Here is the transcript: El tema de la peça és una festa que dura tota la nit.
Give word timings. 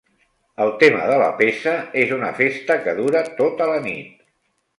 El 0.63 0.71
tema 0.83 1.03
de 1.11 1.19
la 1.23 1.27
peça 1.41 1.73
és 2.05 2.15
una 2.17 2.33
festa 2.41 2.79
que 2.87 2.97
dura 3.01 3.23
tota 3.45 3.71
la 3.75 3.79
nit. 3.87 4.27